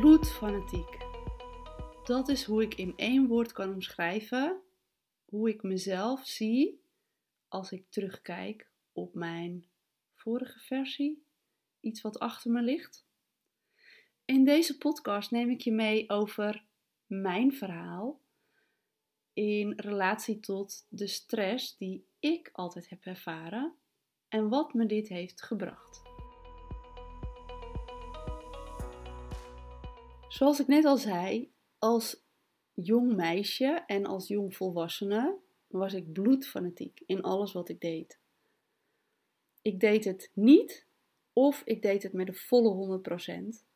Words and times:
Bloedfanatiek. 0.00 0.98
Dat 2.04 2.28
is 2.28 2.44
hoe 2.44 2.62
ik 2.62 2.74
in 2.74 2.92
één 2.96 3.26
woord 3.26 3.52
kan 3.52 3.72
omschrijven 3.72 4.60
hoe 5.24 5.48
ik 5.48 5.62
mezelf 5.62 6.26
zie 6.26 6.82
als 7.48 7.72
ik 7.72 7.84
terugkijk 7.88 8.70
op 8.92 9.14
mijn 9.14 9.66
vorige 10.14 10.58
versie, 10.58 11.24
iets 11.80 12.00
wat 12.00 12.18
achter 12.18 12.50
me 12.50 12.62
ligt. 12.62 13.06
In 14.24 14.44
deze 14.44 14.78
podcast 14.78 15.30
neem 15.30 15.50
ik 15.50 15.60
je 15.60 15.72
mee 15.72 16.10
over 16.10 16.64
mijn 17.06 17.52
verhaal 17.52 18.20
in 19.32 19.72
relatie 19.76 20.40
tot 20.40 20.86
de 20.88 21.06
stress 21.06 21.76
die 21.76 22.06
ik 22.18 22.50
altijd 22.52 22.88
heb 22.88 23.04
ervaren 23.04 23.74
en 24.28 24.48
wat 24.48 24.74
me 24.74 24.86
dit 24.86 25.08
heeft 25.08 25.42
gebracht. 25.42 26.07
Zoals 30.28 30.60
ik 30.60 30.66
net 30.66 30.84
al 30.84 30.96
zei, 30.96 31.52
als 31.78 32.24
jong 32.74 33.14
meisje 33.14 33.82
en 33.86 34.06
als 34.06 34.28
jong 34.28 34.56
volwassene 34.56 35.38
was 35.66 35.94
ik 35.94 36.12
bloedfanatiek 36.12 37.02
in 37.06 37.22
alles 37.22 37.52
wat 37.52 37.68
ik 37.68 37.80
deed. 37.80 38.20
Ik 39.62 39.80
deed 39.80 40.04
het 40.04 40.30
niet 40.34 40.86
of 41.32 41.62
ik 41.64 41.82
deed 41.82 42.02
het 42.02 42.12
met 42.12 42.26
de 42.26 42.34
volle 42.34 43.00
100%. 43.60 43.66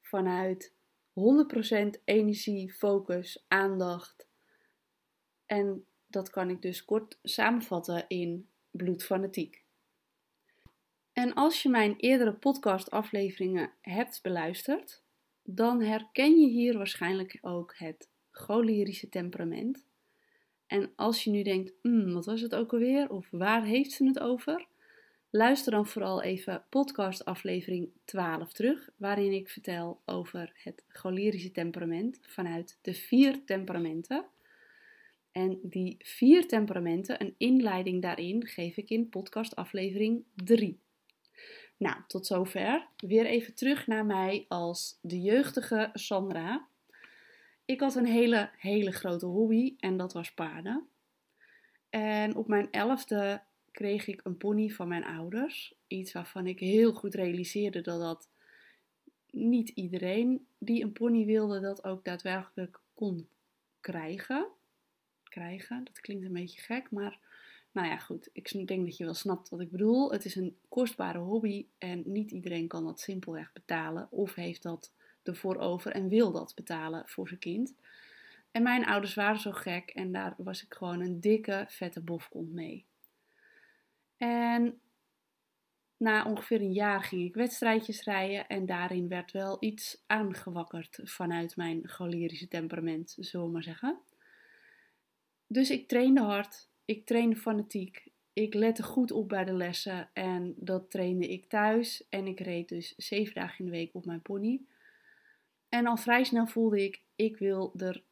Vanuit 0.00 0.74
100% 1.12 2.02
energie, 2.04 2.72
focus, 2.72 3.44
aandacht. 3.48 4.28
En 5.46 5.86
dat 6.06 6.30
kan 6.30 6.50
ik 6.50 6.62
dus 6.62 6.84
kort 6.84 7.18
samenvatten 7.22 8.04
in 8.08 8.48
bloedfanatiek. 8.70 9.64
En 11.12 11.34
als 11.34 11.62
je 11.62 11.68
mijn 11.68 11.96
eerdere 11.96 12.34
podcastafleveringen 12.34 13.72
hebt 13.80 14.22
beluisterd, 14.22 15.04
dan 15.46 15.82
herken 15.82 16.40
je 16.40 16.48
hier 16.48 16.76
waarschijnlijk 16.76 17.38
ook 17.40 17.74
het 17.76 18.10
cholerische 18.30 19.08
temperament. 19.08 19.86
En 20.66 20.92
als 20.96 21.24
je 21.24 21.30
nu 21.30 21.42
denkt, 21.42 21.72
mm, 21.82 22.12
wat 22.12 22.26
was 22.26 22.40
het 22.40 22.54
ook 22.54 22.72
alweer? 22.72 23.10
Of 23.10 23.28
waar 23.30 23.64
heeft 23.64 23.92
ze 23.92 24.04
het 24.06 24.18
over? 24.18 24.66
Luister 25.30 25.72
dan 25.72 25.86
vooral 25.86 26.22
even 26.22 26.64
podcast 26.70 27.24
aflevering 27.24 27.90
12 28.04 28.52
terug, 28.52 28.90
waarin 28.96 29.32
ik 29.32 29.48
vertel 29.48 30.00
over 30.04 30.52
het 30.54 30.84
cholerische 30.88 31.50
temperament 31.50 32.18
vanuit 32.22 32.78
de 32.82 32.94
vier 32.94 33.44
temperamenten. 33.44 34.24
En 35.32 35.58
die 35.62 35.96
vier 35.98 36.48
temperamenten, 36.48 37.20
een 37.20 37.34
inleiding 37.38 38.02
daarin, 38.02 38.46
geef 38.46 38.76
ik 38.76 38.90
in 38.90 39.08
podcast 39.08 39.56
aflevering 39.56 40.24
3. 40.34 40.80
Nou, 41.76 41.96
tot 42.06 42.26
zover. 42.26 42.86
Weer 42.96 43.26
even 43.26 43.54
terug 43.54 43.86
naar 43.86 44.06
mij 44.06 44.44
als 44.48 44.98
de 45.00 45.20
jeugdige 45.20 45.90
Sandra. 45.92 46.66
Ik 47.64 47.80
had 47.80 47.94
een 47.94 48.06
hele, 48.06 48.50
hele 48.56 48.92
grote 48.92 49.26
hobby 49.26 49.74
en 49.78 49.96
dat 49.96 50.12
was 50.12 50.32
paarden. 50.32 50.88
En 51.90 52.34
op 52.34 52.48
mijn 52.48 52.70
elfde 52.70 53.42
kreeg 53.70 54.06
ik 54.06 54.20
een 54.24 54.36
pony 54.36 54.68
van 54.68 54.88
mijn 54.88 55.04
ouders. 55.04 55.74
Iets 55.86 56.12
waarvan 56.12 56.46
ik 56.46 56.58
heel 56.58 56.92
goed 56.92 57.14
realiseerde 57.14 57.80
dat 57.80 58.00
dat 58.00 58.28
niet 59.30 59.68
iedereen 59.68 60.46
die 60.58 60.82
een 60.82 60.92
pony 60.92 61.24
wilde, 61.24 61.60
dat 61.60 61.84
ook 61.84 62.04
daadwerkelijk 62.04 62.80
kon 62.94 63.28
krijgen. 63.80 64.46
Krijgen, 65.22 65.84
dat 65.84 66.00
klinkt 66.00 66.24
een 66.24 66.32
beetje 66.32 66.60
gek, 66.60 66.90
maar 66.90 67.18
nou 67.76 67.88
ja, 67.88 67.98
goed. 67.98 68.28
Ik 68.32 68.66
denk 68.66 68.84
dat 68.86 68.96
je 68.96 69.04
wel 69.04 69.14
snapt 69.14 69.48
wat 69.48 69.60
ik 69.60 69.70
bedoel. 69.70 70.12
Het 70.12 70.24
is 70.24 70.34
een 70.34 70.58
kostbare 70.68 71.18
hobby 71.18 71.66
en 71.78 72.02
niet 72.04 72.30
iedereen 72.30 72.68
kan 72.68 72.84
dat 72.84 73.00
simpelweg 73.00 73.52
betalen 73.52 74.08
of 74.10 74.34
heeft 74.34 74.62
dat 74.62 74.92
ervoor 75.22 75.56
over 75.56 75.92
en 75.92 76.08
wil 76.08 76.32
dat 76.32 76.54
betalen 76.54 77.08
voor 77.08 77.28
zijn 77.28 77.40
kind. 77.40 77.74
En 78.50 78.62
mijn 78.62 78.86
ouders 78.86 79.14
waren 79.14 79.40
zo 79.40 79.52
gek 79.52 79.90
en 79.90 80.12
daar 80.12 80.34
was 80.36 80.64
ik 80.64 80.74
gewoon 80.74 81.00
een 81.00 81.20
dikke, 81.20 81.64
vette 81.68 82.00
bofkont 82.00 82.52
mee. 82.52 82.86
En 84.16 84.80
na 85.96 86.24
ongeveer 86.24 86.60
een 86.60 86.72
jaar 86.72 87.02
ging 87.02 87.24
ik 87.24 87.34
wedstrijdjes 87.34 88.02
rijden 88.02 88.46
en 88.46 88.66
daarin 88.66 89.08
werd 89.08 89.32
wel 89.32 89.56
iets 89.60 90.02
aangewakkerd 90.06 91.00
vanuit 91.02 91.56
mijn 91.56 91.88
cholerische 91.88 92.48
temperament, 92.48 93.16
zullen 93.18 93.46
we 93.46 93.52
maar 93.52 93.62
zeggen. 93.62 93.98
Dus 95.46 95.70
ik 95.70 95.88
trainde 95.88 96.20
hard, 96.20 96.68
ik 96.86 97.06
trainde 97.06 97.36
fanatiek, 97.36 98.08
ik 98.32 98.54
lette 98.54 98.82
goed 98.82 99.10
op 99.10 99.28
bij 99.28 99.44
de 99.44 99.52
lessen 99.52 100.10
en 100.12 100.54
dat 100.56 100.90
trainde 100.90 101.28
ik 101.28 101.48
thuis 101.48 102.08
en 102.08 102.26
ik 102.26 102.40
reed 102.40 102.68
dus 102.68 102.94
zeven 102.96 103.34
dagen 103.34 103.58
in 103.58 103.64
de 103.64 103.70
week 103.70 103.94
op 103.94 104.04
mijn 104.04 104.22
pony. 104.22 104.60
En 105.68 105.86
al 105.86 105.96
vrij 105.96 106.24
snel 106.24 106.46
voelde 106.46 106.84
ik, 106.84 107.02
ik 107.16 107.36
wil 107.36 107.72
er 107.76 108.02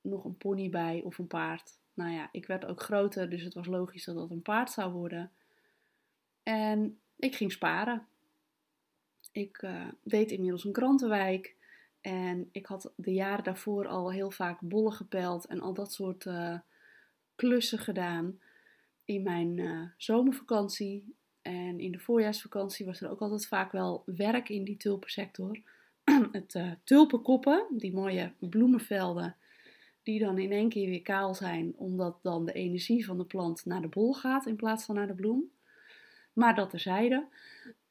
nog 0.00 0.24
een 0.24 0.36
pony 0.36 0.70
bij 0.70 1.02
of 1.04 1.18
een 1.18 1.26
paard. 1.26 1.78
Nou 1.94 2.10
ja, 2.10 2.28
ik 2.32 2.46
werd 2.46 2.64
ook 2.64 2.80
groter, 2.80 3.30
dus 3.30 3.42
het 3.42 3.54
was 3.54 3.66
logisch 3.66 4.04
dat 4.04 4.14
dat 4.14 4.30
een 4.30 4.42
paard 4.42 4.70
zou 4.70 4.92
worden. 4.92 5.32
En 6.42 7.00
ik 7.16 7.34
ging 7.34 7.52
sparen. 7.52 8.06
Ik 9.32 9.62
uh, 9.62 9.88
deed 10.02 10.30
inmiddels 10.30 10.64
een 10.64 10.72
krantenwijk. 10.72 11.56
En 12.00 12.48
ik 12.52 12.66
had 12.66 12.92
de 12.96 13.12
jaren 13.12 13.44
daarvoor 13.44 13.86
al 13.86 14.12
heel 14.12 14.30
vaak 14.30 14.60
bollen 14.60 14.92
gepeld 14.92 15.46
en 15.46 15.60
al 15.60 15.74
dat 15.74 15.92
soort 15.92 16.24
uh, 16.24 16.58
klussen 17.40 17.78
gedaan. 17.78 18.38
In 19.04 19.22
mijn 19.22 19.56
uh, 19.56 19.82
zomervakantie 19.96 21.14
en 21.42 21.80
in 21.80 21.92
de 21.92 21.98
voorjaarsvakantie 21.98 22.86
was 22.86 23.00
er 23.00 23.10
ook 23.10 23.20
altijd 23.20 23.46
vaak 23.46 23.72
wel 23.72 24.02
werk 24.06 24.48
in 24.48 24.64
die 24.64 24.76
tulpensector. 24.76 25.60
het 26.32 26.54
uh, 26.54 26.72
tulpenkoppen, 26.84 27.66
die 27.70 27.92
mooie 27.92 28.32
bloemenvelden, 28.38 29.36
die 30.02 30.18
dan 30.18 30.38
in 30.38 30.52
één 30.52 30.68
keer 30.68 30.88
weer 30.88 31.02
kaal 31.02 31.34
zijn, 31.34 31.72
omdat 31.76 32.18
dan 32.22 32.44
de 32.44 32.52
energie 32.52 33.04
van 33.04 33.18
de 33.18 33.24
plant 33.24 33.64
naar 33.64 33.82
de 33.82 33.88
bol 33.88 34.12
gaat 34.14 34.46
in 34.46 34.56
plaats 34.56 34.84
van 34.84 34.94
naar 34.94 35.06
de 35.06 35.14
bloem. 35.14 35.50
Maar 36.32 36.54
dat 36.54 36.70
terzijde. 36.70 37.26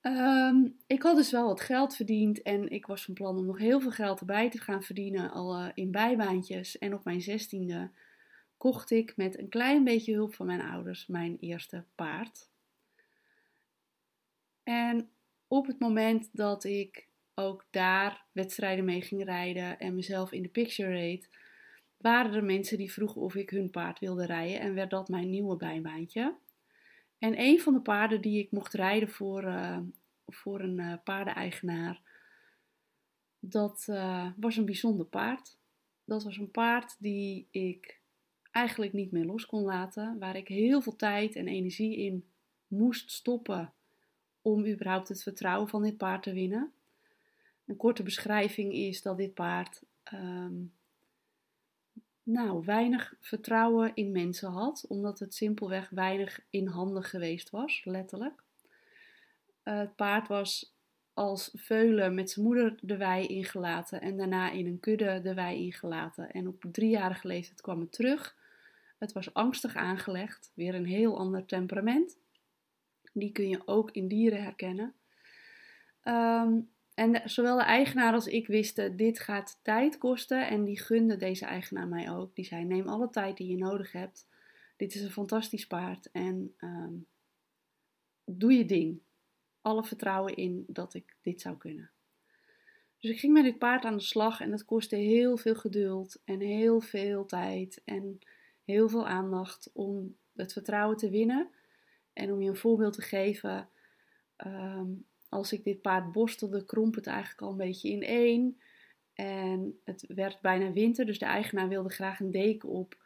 Um, 0.02 0.76
ik 0.88 1.02
had 1.02 1.16
dus 1.16 1.32
wel 1.32 1.46
wat 1.46 1.62
geld 1.62 1.96
verdiend 1.96 2.42
en 2.42 2.70
ik 2.70 2.86
was 2.86 3.06
van 3.06 3.14
plan 3.14 3.38
om 3.38 3.46
nog 3.46 3.58
heel 3.58 3.80
veel 3.80 3.92
geld 3.92 4.20
erbij 4.20 4.50
te 4.50 4.58
gaan 4.58 4.84
verdienen, 4.84 5.32
al 5.32 5.60
uh, 5.60 5.68
in 5.74 5.92
bijbaantjes. 5.92 6.78
En 6.78 6.94
op 6.94 7.04
mijn 7.04 7.22
zestiende 7.22 7.92
kocht 8.60 8.92
ik 8.92 9.14
met 9.16 9.38
een 9.38 9.50
klein 9.50 9.84
beetje 9.84 10.14
hulp 10.14 10.34
van 10.34 10.46
mijn 10.46 10.62
ouders 10.62 11.08
mijn 11.08 11.38
eerste 11.40 11.84
paard. 11.96 12.50
En 14.64 15.10
op 15.48 15.68
het 15.68 15.80
moment 15.80 16.30
dat 16.32 16.64
ik 16.64 17.08
ook 17.34 17.66
daar 17.70 18.26
wedstrijden 18.32 18.86
mee 18.86 19.02
ging 19.02 19.24
rijden 19.24 19.80
en 19.80 19.96
mezelf 19.96 20.32
in 20.32 20.42
de 20.42 20.50
picture 20.50 20.90
reed, 20.90 21.30
waren 21.98 22.34
er 22.34 22.44
mensen 22.44 22.78
die 22.78 22.92
vroegen 22.92 23.22
of 23.22 23.36
ik 23.36 23.50
hun 23.50 23.70
paard 23.70 24.00
wilde 24.00 24.26
rijden 24.26 24.60
en 24.60 24.74
werd 24.74 24.90
dat 24.90 25.10
mijn 25.10 25.30
nieuwe 25.30 25.56
bijbaantje. 25.56 26.36
En 27.18 27.40
een 27.40 27.60
van 27.60 27.74
de 27.74 27.82
paarden 27.82 28.22
die 28.22 28.40
ik 28.40 28.52
mocht 28.52 28.74
rijden 28.74 29.10
voor, 29.10 29.44
uh, 29.44 29.80
voor 30.28 30.60
een 30.60 30.80
uh, 30.80 30.94
paardeneigenaar, 31.04 32.02
dat 33.40 33.86
uh, 33.90 34.32
was 34.38 34.58
een 34.58 34.66
bijzonder 34.66 35.06
paard. 35.06 35.58
Dat 36.06 36.24
was 36.24 36.38
een 36.38 36.52
paard 36.52 36.96
die 37.00 37.48
ik 37.52 37.99
eigenlijk 38.52 38.94
niet 38.94 39.12
meer 39.12 39.26
los 39.26 39.46
kon 39.46 39.64
laten, 39.64 40.20
waar 40.20 40.36
ik 40.36 40.48
heel 40.48 40.82
veel 40.82 40.96
tijd 40.96 41.36
en 41.36 41.48
energie 41.48 41.98
in 41.98 42.26
moest 42.68 43.12
stoppen 43.12 43.74
om 44.42 44.66
überhaupt 44.66 45.08
het 45.08 45.24
vertrouwen 45.24 45.70
van 45.70 45.82
dit 45.82 45.98
paard 45.98 46.24
te 46.24 46.34
winnen. 46.34 46.72
Een 47.66 47.78
korte 47.78 48.04
beschrijving 48.04 48.74
is 48.74 49.02
dat 49.02 49.18
dit 49.18 49.34
paard 49.34 49.84
um, 50.14 50.74
nou, 52.24 52.66
weinig 52.66 53.14
vertrouwen 53.20 53.92
in 53.94 54.12
mensen 54.12 54.52
had, 54.52 54.86
omdat 54.88 55.20
het 55.20 55.34
simpelweg 55.34 55.90
weinig 55.90 56.40
in 56.50 56.68
handen 56.68 57.04
geweest 57.04 57.50
was, 57.50 57.82
letterlijk. 57.86 58.44
Uh, 59.64 59.78
het 59.78 59.96
paard 59.96 60.28
was 60.28 60.74
als 61.14 61.52
veulen 61.54 62.14
met 62.14 62.30
zijn 62.30 62.46
moeder 62.46 62.78
de 62.82 62.98
wei 62.98 63.28
ingelaten 63.28 64.02
en 64.02 64.18
daarna 64.18 64.52
in 64.52 64.66
een 64.66 64.80
kudde 64.80 65.22
de 65.22 65.34
wei 65.34 65.66
ingelaten. 65.66 66.32
En 66.32 66.48
op 66.48 66.66
driejarige 66.72 67.28
leeftijd 67.28 67.62
kwam 67.62 67.80
het 67.80 67.92
terug. 67.92 68.38
Het 69.00 69.12
was 69.12 69.34
angstig 69.34 69.76
aangelegd, 69.76 70.52
weer 70.54 70.76
een 70.76 70.86
heel 70.86 71.18
ander 71.18 71.46
temperament. 71.46 72.18
Die 73.14 73.32
kun 73.32 73.50
je 73.50 73.62
ook 73.66 73.92
in 73.92 74.08
dieren 74.08 74.44
herkennen. 74.44 74.94
Um, 76.04 76.70
en 76.94 77.30
zowel 77.30 77.58
de 77.58 77.64
eigenaar 77.64 78.14
als 78.14 78.28
ik 78.28 78.48
wisten, 78.48 78.96
dit 78.98 79.20
gaat 79.20 79.60
tijd 79.62 79.98
kosten. 79.98 80.48
En 80.48 80.64
die 80.64 80.80
gunde 80.80 81.18
deze 81.18 81.46
eigenaar 81.46 81.88
mij 81.88 82.12
ook. 82.12 82.36
Die 82.36 82.46
zei, 82.46 82.64
neem 82.64 82.88
alle 82.88 83.10
tijd 83.10 83.38
die 83.38 83.48
je 83.48 83.58
nodig 83.58 83.92
hebt. 83.92 84.28
Dit 84.78 84.96
is 84.96 85.02
een 85.02 85.12
fantastisch 85.12 85.68
paard. 85.68 86.12
En 86.12 86.56
um, 86.60 87.06
doe 88.26 88.54
je 88.54 88.66
ding. 88.66 89.00
Alle 89.62 89.84
vertrouwen 89.84 90.36
in 90.36 90.64
dat 90.68 90.94
ik 90.94 91.16
dit 91.22 91.42
zou 91.42 91.58
kunnen. 91.58 91.90
Dus 93.00 93.12
ik 93.12 93.20
ging 93.20 93.34
met 93.34 93.44
dit 93.44 93.58
paard 93.58 93.86
aan 93.86 93.98
de 93.98 94.04
slag. 94.04 94.42
En 94.42 94.50
dat 94.50 94.66
kostte 94.66 94.96
heel 94.96 95.38
veel 95.38 95.56
geduld. 95.56 96.22
En 96.24 96.40
heel 96.40 96.80
veel 96.80 97.26
tijd. 97.26 97.82
En 97.86 98.20
heel 98.70 98.90
veel 98.90 99.08
aandacht 99.08 99.70
om 99.74 100.16
het 100.36 100.54
vertrouwen 100.54 100.98
te 100.98 101.10
winnen. 101.10 101.50
En 102.14 102.32
om 102.32 102.42
je 102.42 102.50
een 102.50 102.56
voorbeeld 102.56 102.94
te 102.94 103.02
geven... 103.02 103.70
Um, 104.46 105.08
als 105.30 105.54
ik 105.54 105.64
dit 105.64 105.82
paard 105.82 106.12
borstelde, 106.12 106.66
kromp 106.66 106.96
het 106.96 107.08
eigenlijk 107.08 107.42
al 107.42 107.52
een 107.52 107.58
beetje 107.58 107.90
in 107.90 108.04
één. 108.04 108.62
En 109.14 109.80
het 109.84 110.06
werd 110.08 110.42
bijna 110.42 110.72
winter, 110.72 111.06
dus 111.06 111.20
de 111.20 111.26
eigenaar 111.26 111.68
wilde 111.68 111.90
graag 111.90 112.20
een 112.20 112.32
deken 112.32 112.70
op. 112.70 112.98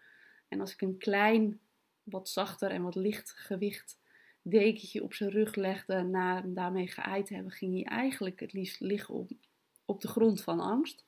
En 0.48 0.60
als 0.60 0.74
ik 0.74 0.82
een 0.82 0.98
klein, 0.98 1.60
wat 2.04 2.30
zachter 2.30 2.72
en 2.72 2.84
wat 2.84 2.96
licht 2.96 3.32
gewicht 3.32 4.00
dekentje 4.42 5.04
op 5.04 5.14
zijn 5.14 5.30
rug 5.30 5.56
legde 5.56 6.04
na 6.04 6.42
daarmee 6.42 6.88
geëid 6.88 7.26
te 7.26 7.34
hebben, 7.34 7.52
ging 7.52 7.74
hij 7.74 7.98
eigenlijk 7.98 8.40
het 8.40 8.54
liefst 8.54 8.80
liggen 8.80 9.14
op, 9.14 9.32
op 9.86 10.02
de 10.02 10.08
grond 10.08 10.42
van 10.42 10.60
angst. 10.60 11.06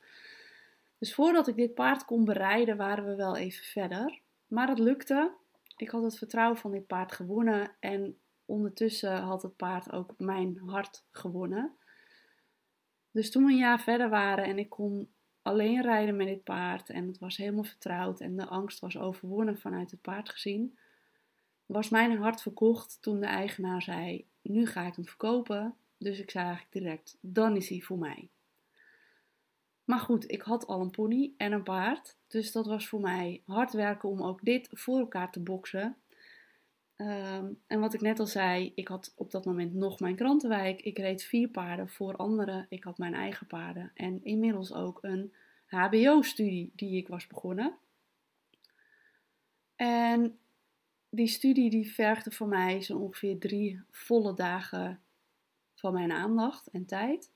Dus 0.98 1.14
voordat 1.14 1.48
ik 1.48 1.56
dit 1.56 1.74
paard 1.74 2.06
kon 2.06 2.26
bereiden, 2.26 2.78
waren 2.78 3.06
we 3.06 3.16
wel 3.16 3.38
even 3.38 3.66
verder. 3.66 4.22
Maar 4.48 4.68
het 4.68 4.80
lukte. 4.80 5.32
Ik 5.78 5.90
had 5.90 6.04
het 6.04 6.18
vertrouwen 6.18 6.58
van 6.58 6.72
dit 6.72 6.88
paard 6.88 7.12
gewonnen 7.12 7.72
en 7.80 8.18
ondertussen 8.46 9.18
had 9.18 9.42
het 9.42 9.56
paard 9.56 9.92
ook 9.92 10.14
mijn 10.18 10.62
hart 10.66 11.06
gewonnen. 11.12 11.76
Dus 13.12 13.32
toen 13.32 13.46
we 13.46 13.52
een 13.52 13.58
jaar 13.58 13.80
verder 13.80 14.10
waren 14.10 14.46
en 14.46 14.60
ik 14.60 14.70
kon 14.70 15.10
alleen 15.42 15.82
rijden 15.82 16.16
met 16.16 16.28
dit 16.28 16.44
paard 16.44 16.90
en 16.90 17.08
het 17.08 17.20
was 17.20 17.38
helemaal 17.38 17.64
vertrouwd 17.64 18.20
en 18.20 18.36
de 18.36 18.46
angst 18.46 18.80
was 18.80 18.98
overwonnen 18.98 19.58
vanuit 19.58 19.92
het 19.92 20.02
paard 20.02 20.30
gezien, 20.30 20.78
was 21.66 21.90
mijn 21.90 22.18
hart 22.18 22.42
verkocht 22.42 22.98
toen 23.02 23.20
de 23.20 23.26
eigenaar 23.26 23.82
zei: 23.82 24.26
Nu 24.42 24.66
ga 24.66 24.82
ik 24.82 24.96
hem 24.96 25.06
verkopen. 25.06 25.76
Dus 25.98 26.20
ik 26.20 26.32
zei 26.32 26.46
eigenlijk 26.46 26.74
direct: 26.74 27.18
Dan 27.22 27.56
is 27.56 27.70
hij 27.70 27.80
voor 27.80 27.98
mij. 27.98 28.30
Maar 29.86 30.00
goed, 30.00 30.32
ik 30.32 30.42
had 30.42 30.68
al 30.68 30.82
een 30.82 30.92
pony 30.92 31.34
en 31.38 31.52
een 31.52 31.64
paard. 31.64 32.18
Dus 32.28 32.52
dat 32.52 32.66
was 32.66 32.88
voor 32.88 33.02
mij 33.02 33.42
hard 33.46 33.74
werken 33.74 34.10
om 34.10 34.22
ook 34.22 34.40
dit 34.44 34.70
voor 34.72 35.00
elkaar 35.00 35.32
te 35.32 35.40
boksen. 35.40 35.98
Ehm, 36.96 37.54
en 37.68 37.80
wat 37.80 37.94
ik 37.94 38.02
net 38.02 38.20
al 38.20 38.26
zei, 38.26 38.72
ik 38.76 38.88
had 38.88 39.14
op 39.16 39.32
dat 39.32 39.46
moment 39.46 39.74
nog 39.74 40.00
mijn 40.00 40.16
krantenwijk. 40.16 40.82
Ik 40.82 40.98
reed 40.98 41.24
vier 41.24 41.48
paarden 41.50 41.90
voor 41.90 42.16
anderen. 42.16 42.66
Ik 42.70 42.84
had 42.84 42.98
mijn 42.98 43.14
eigen 43.14 43.48
paarden. 43.48 43.92
En 43.94 44.24
inmiddels 44.24 44.74
ook 44.74 45.00
een 45.02 45.34
HBO-studie 45.66 46.72
die 46.76 46.98
ik 46.98 47.08
was 47.08 47.28
begonnen. 47.28 47.78
En 49.76 50.40
die 51.10 51.28
studie 51.28 51.70
die 51.70 51.94
vergde 51.94 52.32
voor 52.32 52.48
mij 52.48 52.82
zo 52.82 52.98
ongeveer 52.98 53.40
drie 53.40 53.82
volle 53.92 54.34
dagen 54.34 55.02
van 55.74 55.94
mijn 55.94 56.12
aandacht 56.12 56.68
en 56.68 56.86
tijd. 56.86 57.32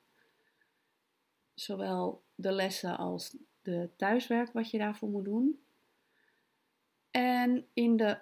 Zowel 1.54 2.24
de 2.42 2.52
lessen 2.52 2.98
als 2.98 3.36
de 3.62 3.90
thuiswerk 3.96 4.52
wat 4.52 4.72
je 4.72 4.78
daarvoor 4.78 5.10
moet 5.10 5.26
doen. 5.26 5.60
En 7.12 7.66
in 7.74 7.98
de 7.98 8.20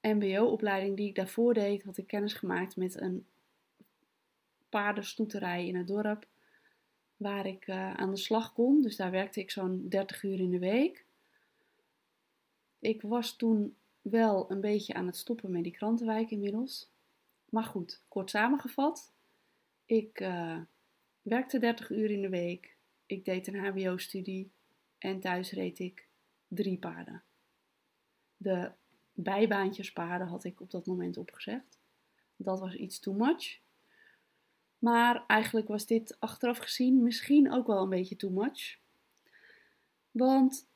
MBO-opleiding 0.00 0.96
die 0.96 1.08
ik 1.08 1.14
daarvoor 1.14 1.54
deed, 1.54 1.82
had 1.82 1.96
ik 1.96 2.06
kennis 2.06 2.32
gemaakt 2.32 2.76
met 2.76 3.00
een 3.00 3.26
paardenstoeterij 4.68 5.66
in 5.66 5.76
het 5.76 5.86
dorp. 5.86 6.26
Waar 7.16 7.46
ik 7.46 7.66
uh, 7.66 7.94
aan 7.94 8.10
de 8.10 8.16
slag 8.16 8.52
kon. 8.52 8.82
Dus 8.82 8.96
daar 8.96 9.10
werkte 9.10 9.40
ik 9.40 9.50
zo'n 9.50 9.88
30 9.88 10.22
uur 10.22 10.40
in 10.40 10.50
de 10.50 10.58
week. 10.58 11.04
Ik 12.78 13.02
was 13.02 13.36
toen 13.36 13.76
wel 14.02 14.50
een 14.50 14.60
beetje 14.60 14.94
aan 14.94 15.06
het 15.06 15.16
stoppen 15.16 15.50
met 15.50 15.62
die 15.62 15.72
krantenwijk 15.72 16.30
inmiddels. 16.30 16.90
Maar 17.48 17.64
goed, 17.64 18.02
kort 18.08 18.30
samengevat. 18.30 19.12
Ik 19.86 20.20
uh, 20.20 20.60
werkte 21.22 21.58
30 21.58 21.90
uur 21.90 22.10
in 22.10 22.22
de 22.22 22.28
week. 22.28 22.78
Ik 23.10 23.24
deed 23.24 23.46
een 23.46 23.64
HBO-studie. 23.64 24.50
En 24.98 25.20
thuis 25.20 25.52
reed 25.52 25.78
ik 25.78 26.08
drie 26.48 26.78
paarden. 26.78 27.22
De 28.36 28.70
bijbaantjespaarden 29.12 30.26
had 30.26 30.44
ik 30.44 30.60
op 30.60 30.70
dat 30.70 30.86
moment 30.86 31.16
opgezegd. 31.16 31.78
Dat 32.36 32.60
was 32.60 32.74
iets 32.74 33.00
too 33.00 33.14
much. 33.14 33.60
Maar 34.78 35.24
eigenlijk 35.26 35.68
was 35.68 35.86
dit 35.86 36.16
achteraf 36.18 36.58
gezien 36.58 37.02
misschien 37.02 37.52
ook 37.52 37.66
wel 37.66 37.82
een 37.82 37.88
beetje 37.88 38.16
too 38.16 38.30
much. 38.30 38.78
Want 40.10 40.68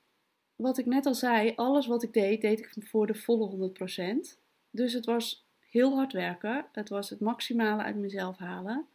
wat 0.56 0.78
ik 0.78 0.86
net 0.86 1.06
al 1.06 1.14
zei, 1.14 1.52
alles 1.56 1.86
wat 1.86 2.02
ik 2.02 2.12
deed, 2.12 2.40
deed 2.40 2.58
ik 2.58 2.86
voor 2.86 3.06
de 3.06 3.14
volle 3.14 3.72
100%. 4.34 4.40
Dus 4.70 4.92
het 4.92 5.04
was 5.04 5.46
heel 5.58 5.94
hard 5.94 6.12
werken. 6.12 6.66
Het 6.72 6.88
was 6.88 7.10
het 7.10 7.20
maximale 7.20 7.82
uit 7.82 7.96
mezelf 7.96 8.38
halen. 8.38 8.88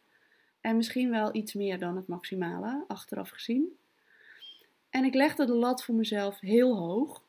En 0.60 0.76
misschien 0.76 1.10
wel 1.10 1.34
iets 1.34 1.54
meer 1.54 1.78
dan 1.78 1.96
het 1.96 2.06
maximale, 2.06 2.84
achteraf 2.88 3.28
gezien. 3.28 3.78
En 4.90 5.04
ik 5.04 5.14
legde 5.14 5.46
de 5.46 5.54
lat 5.54 5.84
voor 5.84 5.94
mezelf 5.94 6.40
heel 6.40 6.76
hoog. 6.76 7.22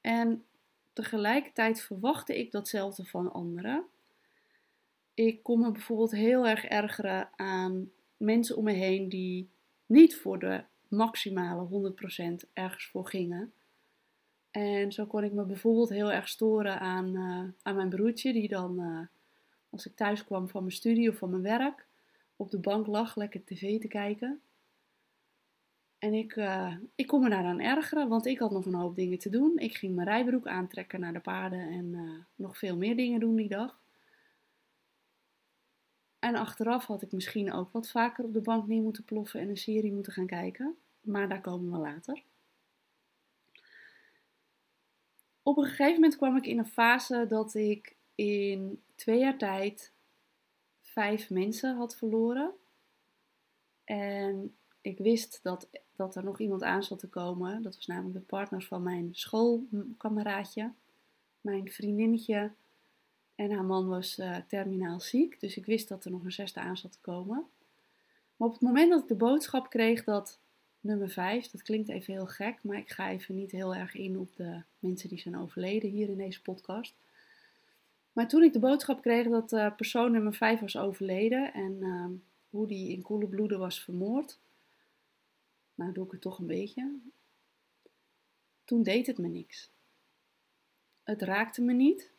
En 0.00 0.44
tegelijkertijd 0.92 1.80
verwachtte 1.80 2.38
ik 2.38 2.52
datzelfde 2.52 3.04
van 3.04 3.32
anderen. 3.32 3.84
Ik 5.14 5.42
kon 5.42 5.60
me 5.60 5.70
bijvoorbeeld 5.70 6.10
heel 6.10 6.46
erg 6.46 6.64
ergeren 6.64 7.28
aan 7.36 7.90
mensen 8.16 8.56
om 8.56 8.64
me 8.64 8.72
heen 8.72 9.08
die 9.08 9.48
niet 9.86 10.16
voor 10.16 10.38
de 10.38 10.64
maximale 10.88 11.92
100% 12.46 12.50
ergens 12.52 12.86
voor 12.86 13.08
gingen. 13.08 13.52
En 14.50 14.92
zo 14.92 15.06
kon 15.06 15.24
ik 15.24 15.32
me 15.32 15.44
bijvoorbeeld 15.44 15.88
heel 15.88 16.12
erg 16.12 16.28
storen 16.28 16.80
aan, 16.80 17.16
uh, 17.16 17.44
aan 17.62 17.76
mijn 17.76 17.88
broertje, 17.88 18.32
die 18.32 18.48
dan, 18.48 18.80
uh, 18.80 19.00
als 19.70 19.86
ik 19.86 19.96
thuis 19.96 20.24
kwam 20.24 20.48
van 20.48 20.62
mijn 20.62 20.74
studie 20.74 21.10
of 21.10 21.16
van 21.16 21.30
mijn 21.30 21.42
werk, 21.42 21.86
op 22.36 22.50
de 22.50 22.58
bank 22.58 22.86
lag 22.86 23.16
lekker 23.16 23.44
tv 23.44 23.80
te 23.80 23.88
kijken. 23.88 24.40
En 25.98 26.14
ik, 26.14 26.36
uh, 26.36 26.76
ik 26.94 27.06
kon 27.06 27.22
me 27.22 27.28
daaraan 27.28 27.60
ergeren, 27.60 28.08
want 28.08 28.26
ik 28.26 28.38
had 28.38 28.50
nog 28.50 28.66
een 28.66 28.74
hoop 28.74 28.96
dingen 28.96 29.18
te 29.18 29.30
doen. 29.30 29.58
Ik 29.58 29.76
ging 29.76 29.94
mijn 29.94 30.08
rijbroek 30.08 30.46
aantrekken 30.46 31.00
naar 31.00 31.12
de 31.12 31.20
paarden 31.20 31.68
en 31.68 32.26
nog 32.34 32.58
veel 32.58 32.76
meer 32.76 32.96
dingen 32.96 33.20
doen 33.20 33.36
die 33.36 33.48
dag. 33.48 33.82
En 36.24 36.34
achteraf 36.34 36.86
had 36.86 37.02
ik 37.02 37.12
misschien 37.12 37.52
ook 37.52 37.72
wat 37.72 37.90
vaker 37.90 38.24
op 38.24 38.32
de 38.32 38.40
bank 38.40 38.66
neer 38.66 38.82
moeten 38.82 39.04
ploffen 39.04 39.40
en 39.40 39.48
een 39.48 39.56
serie 39.56 39.92
moeten 39.92 40.12
gaan 40.12 40.26
kijken. 40.26 40.76
Maar 41.00 41.28
daar 41.28 41.40
komen 41.40 41.72
we 41.72 41.78
later. 41.78 42.22
Op 45.42 45.56
een 45.56 45.64
gegeven 45.64 45.94
moment 45.94 46.16
kwam 46.16 46.36
ik 46.36 46.46
in 46.46 46.58
een 46.58 46.66
fase 46.66 47.26
dat 47.28 47.54
ik 47.54 47.96
in 48.14 48.82
twee 48.94 49.18
jaar 49.18 49.38
tijd 49.38 49.93
vijf 50.94 51.30
mensen 51.30 51.76
had 51.76 51.96
verloren. 51.96 52.52
En 53.84 54.54
ik 54.80 54.98
wist 54.98 55.40
dat, 55.42 55.68
dat 55.96 56.16
er 56.16 56.24
nog 56.24 56.40
iemand 56.40 56.62
aan 56.62 56.82
zat 56.82 56.98
te 56.98 57.08
komen. 57.08 57.62
Dat 57.62 57.74
was 57.74 57.86
namelijk 57.86 58.14
de 58.14 58.20
partner 58.20 58.62
van 58.62 58.82
mijn 58.82 59.08
schoolkameraadje, 59.12 60.72
mijn 61.40 61.70
vriendinnetje. 61.70 62.50
En 63.34 63.50
haar 63.50 63.64
man 63.64 63.88
was 63.88 64.18
uh, 64.18 64.36
terminaal 64.48 65.00
ziek, 65.00 65.40
dus 65.40 65.56
ik 65.56 65.66
wist 65.66 65.88
dat 65.88 66.04
er 66.04 66.10
nog 66.10 66.24
een 66.24 66.32
zesde 66.32 66.60
aan 66.60 66.76
zat 66.76 66.92
te 66.92 67.00
komen. 67.00 67.46
Maar 68.36 68.48
op 68.48 68.54
het 68.54 68.62
moment 68.62 68.90
dat 68.90 69.02
ik 69.02 69.08
de 69.08 69.14
boodschap 69.14 69.70
kreeg 69.70 70.04
dat 70.04 70.38
nummer 70.80 71.10
5, 71.10 71.50
dat 71.50 71.62
klinkt 71.62 71.88
even 71.88 72.12
heel 72.12 72.26
gek, 72.26 72.58
maar 72.62 72.78
ik 72.78 72.90
ga 72.90 73.10
even 73.10 73.34
niet 73.34 73.50
heel 73.50 73.74
erg 73.74 73.94
in 73.94 74.18
op 74.18 74.36
de 74.36 74.62
mensen 74.78 75.08
die 75.08 75.18
zijn 75.18 75.38
overleden 75.38 75.90
hier 75.90 76.08
in 76.08 76.16
deze 76.16 76.42
podcast. 76.42 76.94
Maar 78.14 78.28
toen 78.28 78.42
ik 78.42 78.52
de 78.52 78.58
boodschap 78.58 79.02
kreeg 79.02 79.28
dat 79.28 79.52
uh, 79.52 79.74
persoon 79.76 80.12
nummer 80.12 80.34
5 80.34 80.60
was 80.60 80.76
overleden 80.76 81.52
en 81.52 81.72
uh, 81.72 82.06
hoe 82.50 82.66
die 82.66 82.92
in 82.92 83.02
koele 83.02 83.26
bloeden 83.26 83.58
was 83.58 83.82
vermoord, 83.82 84.38
nou 85.74 85.92
doe 85.92 86.04
ik 86.04 86.10
het 86.10 86.20
toch 86.20 86.38
een 86.38 86.46
beetje. 86.46 86.98
Toen 88.64 88.82
deed 88.82 89.06
het 89.06 89.18
me 89.18 89.28
niks. 89.28 89.70
Het 91.02 91.22
raakte 91.22 91.62
me 91.62 91.72
niet. 91.72 92.12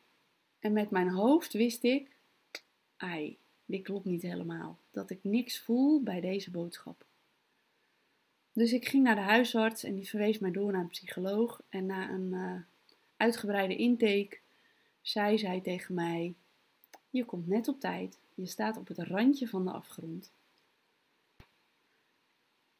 En 0.59 0.73
met 0.73 0.89
mijn 0.89 1.09
hoofd 1.09 1.53
wist 1.53 1.83
ik, 1.83 2.15
ai, 2.97 3.37
dit 3.65 3.83
klopt 3.83 4.05
niet 4.05 4.21
helemaal. 4.21 4.79
Dat 4.91 5.09
ik 5.09 5.19
niks 5.23 5.59
voel 5.59 6.03
bij 6.03 6.21
deze 6.21 6.51
boodschap. 6.51 7.05
Dus 8.51 8.73
ik 8.73 8.87
ging 8.87 9.03
naar 9.03 9.15
de 9.15 9.21
huisarts 9.21 9.83
en 9.83 9.95
die 9.95 10.09
verwees 10.09 10.39
mij 10.39 10.51
door 10.51 10.71
naar 10.71 10.81
een 10.81 10.87
psycholoog. 10.87 11.61
En 11.69 11.85
na 11.85 12.09
een 12.09 12.33
uh, 12.33 12.61
uitgebreide 13.17 13.75
intake 13.75 14.39
zei 15.07 15.37
zij 15.37 15.61
tegen 15.61 15.95
mij: 15.95 16.35
Je 17.09 17.25
komt 17.25 17.47
net 17.47 17.67
op 17.67 17.79
tijd. 17.79 18.19
Je 18.33 18.45
staat 18.45 18.77
op 18.77 18.87
het 18.87 18.97
randje 18.97 19.47
van 19.47 19.65
de 19.65 19.71
afgrond. 19.71 20.31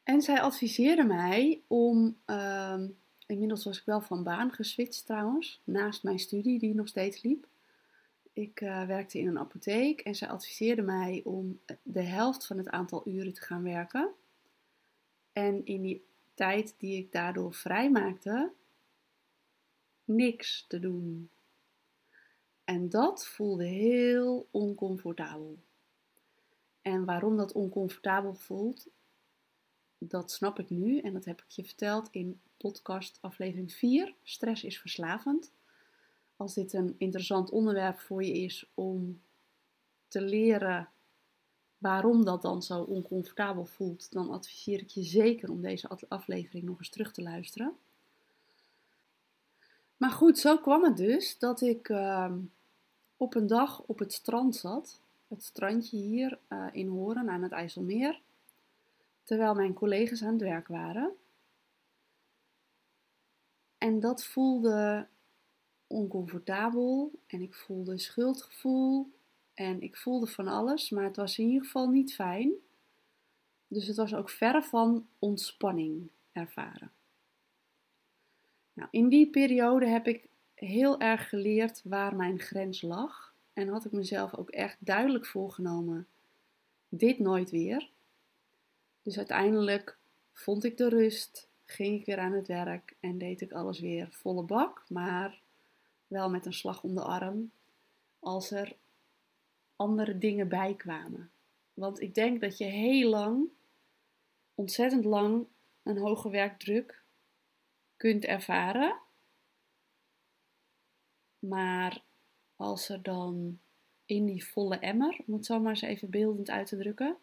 En 0.02 0.22
zij 0.22 0.40
adviseerde 0.40 1.04
mij 1.04 1.62
om. 1.66 2.16
Uh, 2.26 2.82
inmiddels 3.26 3.64
was 3.64 3.78
ik 3.78 3.84
wel 3.84 4.00
van 4.00 4.22
baan 4.22 4.52
geswitcht 4.52 5.06
trouwens, 5.06 5.60
naast 5.64 6.02
mijn 6.02 6.18
studie 6.18 6.58
die 6.58 6.74
nog 6.74 6.88
steeds 6.88 7.22
liep. 7.22 7.46
Ik 8.32 8.60
uh, 8.60 8.86
werkte 8.86 9.18
in 9.18 9.26
een 9.26 9.38
apotheek 9.38 10.00
en 10.00 10.14
zij 10.14 10.28
adviseerde 10.28 10.82
mij 10.82 11.20
om 11.24 11.60
de 11.82 12.02
helft 12.02 12.46
van 12.46 12.58
het 12.58 12.68
aantal 12.68 13.08
uren 13.08 13.32
te 13.32 13.40
gaan 13.40 13.62
werken. 13.62 14.12
En 15.32 15.64
in 15.64 15.82
die 15.82 16.04
tijd 16.34 16.74
die 16.78 16.96
ik 16.96 17.12
daardoor 17.12 17.54
vrijmaakte, 17.54 18.52
niks 20.04 20.64
te 20.68 20.78
doen. 20.80 21.30
En 22.66 22.88
dat 22.88 23.26
voelde 23.26 23.64
heel 23.64 24.48
oncomfortabel. 24.50 25.58
En 26.82 27.04
waarom 27.04 27.36
dat 27.36 27.52
oncomfortabel 27.52 28.34
voelt, 28.34 28.86
dat 29.98 30.30
snap 30.30 30.58
ik 30.58 30.70
nu 30.70 30.98
en 30.98 31.12
dat 31.12 31.24
heb 31.24 31.40
ik 31.40 31.50
je 31.50 31.64
verteld 31.64 32.08
in 32.10 32.40
podcast 32.56 33.18
aflevering 33.20 33.72
4. 33.72 34.14
Stress 34.22 34.64
is 34.64 34.78
verslavend. 34.80 35.52
Als 36.36 36.54
dit 36.54 36.72
een 36.72 36.94
interessant 36.98 37.50
onderwerp 37.50 37.98
voor 37.98 38.24
je 38.24 38.32
is 38.32 38.70
om 38.74 39.20
te 40.08 40.20
leren 40.20 40.88
waarom 41.78 42.24
dat 42.24 42.42
dan 42.42 42.62
zo 42.62 42.80
oncomfortabel 42.82 43.64
voelt, 43.64 44.12
dan 44.12 44.30
adviseer 44.30 44.80
ik 44.80 44.88
je 44.88 45.02
zeker 45.02 45.50
om 45.50 45.60
deze 45.60 45.88
aflevering 46.08 46.64
nog 46.64 46.78
eens 46.78 46.90
terug 46.90 47.12
te 47.12 47.22
luisteren. 47.22 47.76
Maar 49.96 50.10
goed, 50.10 50.38
zo 50.38 50.58
kwam 50.58 50.84
het 50.84 50.96
dus 50.96 51.38
dat 51.38 51.60
ik 51.60 51.88
ehm, 51.88 52.38
op 53.16 53.34
een 53.34 53.46
dag 53.46 53.82
op 53.82 53.98
het 53.98 54.12
strand 54.12 54.56
zat. 54.56 55.00
Het 55.28 55.44
strandje 55.44 55.96
hier 55.96 56.38
uh, 56.48 56.66
in 56.72 56.88
Horen 56.88 57.28
aan 57.28 57.42
het 57.42 57.52
IJsselmeer. 57.52 58.20
Terwijl 59.22 59.54
mijn 59.54 59.74
collega's 59.74 60.22
aan 60.22 60.32
het 60.32 60.42
werk 60.42 60.68
waren. 60.68 61.12
En 63.78 64.00
dat 64.00 64.24
voelde 64.24 65.06
oncomfortabel 65.86 67.10
en 67.26 67.40
ik 67.40 67.54
voelde 67.54 67.98
schuldgevoel 67.98 69.12
en 69.54 69.82
ik 69.82 69.96
voelde 69.96 70.26
van 70.26 70.48
alles, 70.48 70.90
maar 70.90 71.04
het 71.04 71.16
was 71.16 71.38
in 71.38 71.46
ieder 71.46 71.64
geval 71.64 71.88
niet 71.88 72.14
fijn. 72.14 72.52
Dus 73.68 73.86
het 73.86 73.96
was 73.96 74.14
ook 74.14 74.30
verre 74.30 74.62
van 74.62 75.06
ontspanning 75.18 76.08
ervaren. 76.32 76.92
Nou, 78.72 78.88
in 78.90 79.08
die 79.08 79.30
periode 79.30 79.86
heb 79.86 80.06
ik 80.06 80.28
heel 80.56 81.00
erg 81.00 81.28
geleerd 81.28 81.80
waar 81.84 82.16
mijn 82.16 82.38
grens 82.38 82.82
lag. 82.82 83.34
En 83.52 83.68
had 83.68 83.84
ik 83.84 83.92
mezelf 83.92 84.34
ook 84.34 84.50
echt 84.50 84.76
duidelijk 84.78 85.26
voorgenomen: 85.26 86.06
dit 86.88 87.18
nooit 87.18 87.50
weer. 87.50 87.90
Dus 89.02 89.16
uiteindelijk 89.16 89.98
vond 90.32 90.64
ik 90.64 90.76
de 90.76 90.88
rust, 90.88 91.48
ging 91.64 92.00
ik 92.00 92.06
weer 92.06 92.18
aan 92.18 92.32
het 92.32 92.46
werk 92.46 92.94
en 93.00 93.18
deed 93.18 93.40
ik 93.40 93.52
alles 93.52 93.80
weer 93.80 94.08
volle 94.10 94.42
bak, 94.42 94.84
maar 94.88 95.40
wel 96.06 96.30
met 96.30 96.46
een 96.46 96.52
slag 96.52 96.82
om 96.82 96.94
de 96.94 97.02
arm 97.02 97.50
als 98.18 98.50
er 98.50 98.76
andere 99.76 100.18
dingen 100.18 100.48
bijkwamen. 100.48 101.30
Want 101.74 102.00
ik 102.00 102.14
denk 102.14 102.40
dat 102.40 102.58
je 102.58 102.64
heel 102.64 103.08
lang, 103.08 103.48
ontzettend 104.54 105.04
lang, 105.04 105.46
een 105.82 105.98
hoge 105.98 106.30
werkdruk 106.30 107.02
kunt 107.96 108.24
ervaren. 108.24 108.96
Maar 111.48 112.02
als 112.56 112.88
er 112.88 113.02
dan 113.02 113.58
in 114.06 114.26
die 114.26 114.44
volle 114.44 114.78
emmer, 114.78 115.18
om 115.26 115.34
het 115.34 115.46
zo 115.46 115.60
maar 115.60 115.70
eens 115.70 115.82
even 115.82 116.10
beeldend 116.10 116.50
uit 116.50 116.66
te 116.66 116.76
drukken, 116.76 117.16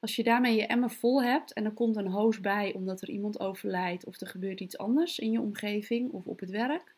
als 0.00 0.16
je 0.16 0.22
daarmee 0.22 0.56
je 0.56 0.66
emmer 0.66 0.90
vol 0.90 1.22
hebt 1.22 1.52
en 1.52 1.64
er 1.64 1.72
komt 1.72 1.96
een 1.96 2.10
hoos 2.10 2.40
bij 2.40 2.74
omdat 2.74 3.00
er 3.00 3.10
iemand 3.10 3.40
overlijdt 3.40 4.04
of 4.04 4.20
er 4.20 4.26
gebeurt 4.26 4.60
iets 4.60 4.78
anders 4.78 5.18
in 5.18 5.30
je 5.30 5.40
omgeving 5.40 6.10
of 6.10 6.26
op 6.26 6.40
het 6.40 6.50
werk, 6.50 6.94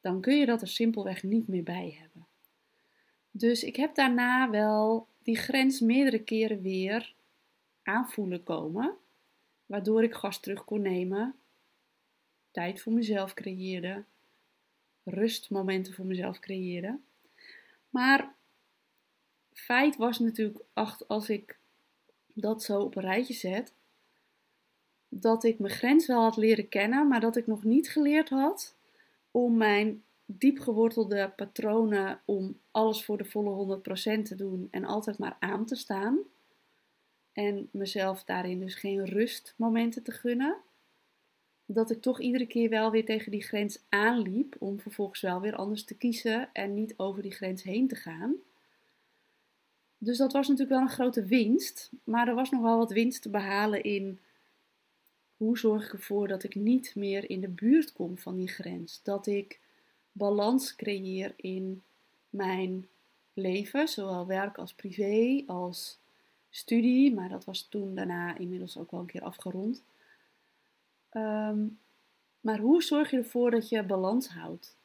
dan 0.00 0.20
kun 0.20 0.36
je 0.36 0.46
dat 0.46 0.60
er 0.60 0.68
simpelweg 0.68 1.22
niet 1.22 1.48
meer 1.48 1.62
bij 1.62 1.96
hebben. 2.00 2.26
Dus 3.30 3.64
ik 3.64 3.76
heb 3.76 3.94
daarna 3.94 4.50
wel 4.50 5.06
die 5.22 5.36
grens 5.36 5.80
meerdere 5.80 6.22
keren 6.22 6.62
weer 6.62 7.14
aanvoelen 7.82 8.42
komen, 8.42 8.94
waardoor 9.66 10.02
ik 10.02 10.14
gas 10.14 10.40
terug 10.40 10.64
kon 10.64 10.82
nemen, 10.82 11.34
tijd 12.50 12.80
voor 12.80 12.92
mezelf 12.92 13.34
creëerde, 13.34 14.04
rustmomenten 15.06 15.94
voor 15.94 16.04
mezelf 16.04 16.38
creëerde. 16.38 16.98
Maar 17.90 18.34
feit 19.52 19.96
was 19.96 20.18
natuurlijk, 20.18 20.64
als 21.06 21.28
ik 21.28 21.58
dat 22.32 22.62
zo 22.62 22.80
op 22.80 22.96
een 22.96 23.02
rijtje 23.02 23.34
zet, 23.34 23.74
dat 25.08 25.44
ik 25.44 25.58
mijn 25.58 25.74
grens 25.74 26.06
wel 26.06 26.22
had 26.22 26.36
leren 26.36 26.68
kennen, 26.68 27.08
maar 27.08 27.20
dat 27.20 27.36
ik 27.36 27.46
nog 27.46 27.64
niet 27.64 27.90
geleerd 27.90 28.28
had 28.28 28.76
om 29.30 29.56
mijn 29.56 30.04
diep 30.24 30.58
gewortelde 30.58 31.32
patronen 31.36 32.20
om 32.24 32.60
alles 32.70 33.04
voor 33.04 33.18
de 33.18 33.24
volle 33.24 33.78
100% 33.78 34.22
te 34.22 34.34
doen 34.34 34.68
en 34.70 34.84
altijd 34.84 35.18
maar 35.18 35.36
aan 35.40 35.66
te 35.66 35.74
staan. 35.74 36.18
En 37.32 37.68
mezelf 37.72 38.24
daarin 38.24 38.58
dus 38.58 38.74
geen 38.74 39.04
rustmomenten 39.04 40.02
te 40.02 40.12
gunnen. 40.12 40.56
Dat 41.66 41.90
ik 41.90 42.02
toch 42.02 42.20
iedere 42.20 42.46
keer 42.46 42.68
wel 42.68 42.90
weer 42.90 43.04
tegen 43.04 43.30
die 43.30 43.42
grens 43.42 43.78
aanliep 43.88 44.56
om 44.58 44.80
vervolgens 44.80 45.20
wel 45.20 45.40
weer 45.40 45.54
anders 45.56 45.84
te 45.84 45.96
kiezen 45.96 46.48
en 46.52 46.74
niet 46.74 46.94
over 46.96 47.22
die 47.22 47.34
grens 47.34 47.62
heen 47.62 47.88
te 47.88 47.96
gaan. 47.96 48.36
Dus 49.98 50.18
dat 50.18 50.32
was 50.32 50.48
natuurlijk 50.48 50.78
wel 50.78 50.88
een 50.88 50.94
grote 50.94 51.24
winst. 51.24 51.90
Maar 52.04 52.28
er 52.28 52.34
was 52.34 52.50
nog 52.50 52.62
wel 52.62 52.78
wat 52.78 52.92
winst 52.92 53.22
te 53.22 53.28
behalen 53.28 53.82
in 53.82 54.18
hoe 55.36 55.58
zorg 55.58 55.84
ik 55.86 55.92
ervoor 55.92 56.28
dat 56.28 56.42
ik 56.42 56.54
niet 56.54 56.94
meer 56.94 57.30
in 57.30 57.40
de 57.40 57.48
buurt 57.48 57.92
kom 57.92 58.18
van 58.18 58.36
die 58.36 58.48
grens. 58.48 59.00
Dat 59.02 59.26
ik 59.26 59.60
balans 60.12 60.76
creëer 60.76 61.34
in 61.36 61.82
mijn 62.30 62.88
leven, 63.32 63.88
zowel 63.88 64.26
werk 64.26 64.58
als 64.58 64.74
privé, 64.74 65.42
als 65.46 65.98
studie. 66.50 67.14
Maar 67.14 67.28
dat 67.28 67.44
was 67.44 67.66
toen 67.68 67.94
daarna 67.94 68.38
inmiddels 68.38 68.78
ook 68.78 68.90
wel 68.90 69.00
een 69.00 69.06
keer 69.06 69.22
afgerond. 69.22 69.82
Ehm, 71.16 71.66
maar 72.40 72.58
hoe 72.58 72.82
zorg 72.82 73.10
je 73.10 73.16
ervoor 73.16 73.50
dat 73.50 73.68
je 73.68 73.82
balans 73.82 74.28
houdt? 74.28 74.76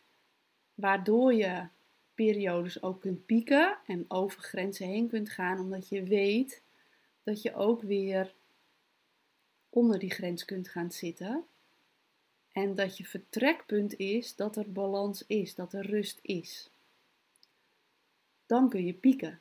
Waardoor 0.73 1.33
je 1.33 1.67
periodes 2.13 2.81
ook 2.81 3.01
kunt 3.01 3.25
pieken 3.25 3.77
en 3.85 4.05
over 4.07 4.41
grenzen 4.41 4.87
heen 4.87 5.07
kunt 5.07 5.29
gaan, 5.29 5.59
omdat 5.59 5.89
je 5.89 6.03
weet 6.03 6.61
dat 7.23 7.41
je 7.41 7.55
ook 7.55 7.81
weer 7.81 8.33
onder 9.69 9.99
die 9.99 10.11
grens 10.11 10.45
kunt 10.45 10.67
gaan 10.67 10.91
zitten. 10.91 11.45
En 12.51 12.75
dat 12.75 12.97
je 12.97 13.05
vertrekpunt 13.05 13.97
is 13.97 14.35
dat 14.35 14.55
er 14.55 14.71
balans 14.71 15.23
is, 15.27 15.55
dat 15.55 15.73
er 15.73 15.85
rust 15.85 16.19
is. 16.21 16.69
Dan 18.45 18.69
kun 18.69 18.85
je 18.85 18.93
pieken. 18.93 19.39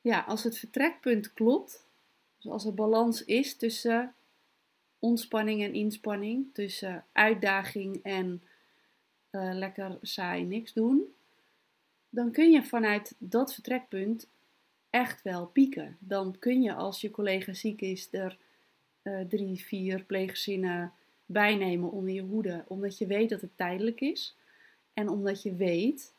Ja, 0.00 0.20
als 0.20 0.42
het 0.42 0.58
vertrekpunt 0.58 1.32
klopt, 1.32 1.86
dus 2.36 2.50
als 2.50 2.64
er 2.64 2.74
balans 2.74 3.24
is 3.24 3.56
tussen 3.56 4.14
ontspanning 5.04 5.62
en 5.62 5.74
inspanning, 5.74 6.46
tussen 6.52 7.04
uitdaging 7.12 8.02
en 8.02 8.42
uh, 9.30 9.50
lekker 9.52 9.98
saai 10.02 10.44
niks 10.44 10.72
doen, 10.72 11.14
dan 12.08 12.30
kun 12.30 12.50
je 12.50 12.62
vanuit 12.62 13.14
dat 13.18 13.54
vertrekpunt 13.54 14.28
echt 14.90 15.22
wel 15.22 15.46
pieken. 15.46 15.96
Dan 15.98 16.38
kun 16.38 16.62
je 16.62 16.74
als 16.74 17.00
je 17.00 17.10
collega 17.10 17.52
ziek 17.52 17.80
is 17.80 18.08
er 18.10 18.38
uh, 19.02 19.20
drie, 19.20 19.64
vier 19.64 20.02
pleeggezinnen 20.04 20.92
bijnemen 21.26 21.90
onder 21.90 22.14
je 22.14 22.22
hoede, 22.22 22.64
omdat 22.68 22.98
je 22.98 23.06
weet 23.06 23.30
dat 23.30 23.40
het 23.40 23.56
tijdelijk 23.56 24.00
is 24.00 24.36
en 24.94 25.08
omdat 25.08 25.42
je 25.42 25.54
weet 25.54 26.12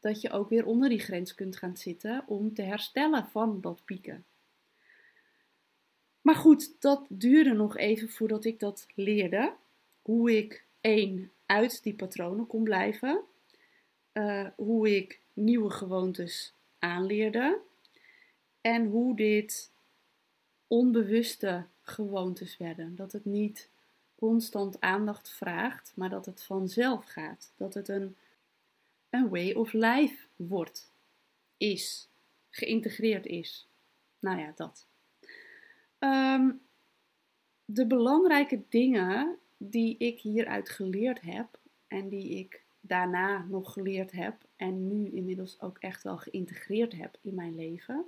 dat 0.00 0.20
je 0.20 0.30
ook 0.30 0.48
weer 0.48 0.66
onder 0.66 0.88
die 0.88 0.98
grens 0.98 1.34
kunt 1.34 1.56
gaan 1.56 1.76
zitten 1.76 2.24
om 2.26 2.54
te 2.54 2.62
herstellen 2.62 3.26
van 3.26 3.60
dat 3.60 3.84
pieken. 3.84 4.24
Maar 6.26 6.34
goed, 6.34 6.80
dat 6.80 7.06
duurde 7.08 7.52
nog 7.52 7.76
even 7.76 8.08
voordat 8.08 8.44
ik 8.44 8.60
dat 8.60 8.86
leerde. 8.94 9.54
Hoe 10.02 10.36
ik 10.36 10.64
één 10.80 11.32
uit 11.46 11.82
die 11.82 11.94
patronen 11.94 12.46
kon 12.46 12.64
blijven. 12.64 13.22
Uh, 14.12 14.48
hoe 14.56 14.96
ik 14.96 15.20
nieuwe 15.32 15.70
gewoontes 15.70 16.52
aanleerde. 16.78 17.60
En 18.60 18.86
hoe 18.86 19.16
dit 19.16 19.72
onbewuste 20.66 21.66
gewoontes 21.82 22.56
werden. 22.56 22.96
Dat 22.96 23.12
het 23.12 23.24
niet 23.24 23.70
constant 24.14 24.80
aandacht 24.80 25.28
vraagt, 25.28 25.92
maar 25.94 26.10
dat 26.10 26.26
het 26.26 26.42
vanzelf 26.42 27.04
gaat. 27.04 27.52
Dat 27.56 27.74
het 27.74 27.88
een, 27.88 28.16
een 29.10 29.28
way 29.28 29.52
of 29.52 29.72
life 29.72 30.26
wordt, 30.36 30.90
is, 31.56 32.08
geïntegreerd 32.50 33.26
is. 33.26 33.66
Nou 34.18 34.38
ja, 34.38 34.52
dat. 34.56 34.86
Ehm, 35.98 36.50
de 37.64 37.86
belangrijke 37.86 38.62
dingen 38.68 39.38
die 39.56 39.96
ik 39.98 40.20
hieruit 40.20 40.68
geleerd 40.68 41.20
heb 41.20 41.58
en 41.86 42.08
die 42.08 42.38
ik 42.38 42.64
daarna 42.80 43.44
nog 43.48 43.72
geleerd 43.72 44.12
heb 44.12 44.46
en 44.56 44.86
nu 44.86 45.10
inmiddels 45.10 45.60
ook 45.60 45.78
echt 45.78 46.02
wel 46.02 46.16
geïntegreerd 46.16 46.92
heb 46.92 47.18
in 47.20 47.34
mijn 47.34 47.54
leven, 47.54 48.04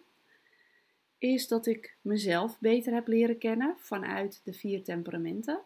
is 1.18 1.48
dat 1.48 1.66
ik 1.66 1.96
mezelf 2.00 2.58
beter 2.60 2.92
heb 2.92 3.06
leren 3.06 3.38
kennen 3.38 3.74
vanuit 3.78 4.40
de 4.44 4.52
vier 4.52 4.84
temperamenten 4.84 5.60